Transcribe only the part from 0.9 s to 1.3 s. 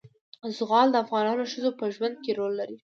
د افغان